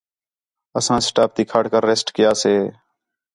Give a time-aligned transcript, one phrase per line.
[0.77, 2.53] اَساں سٹاپ تی کھڑ کر ریسٹ کَیا سے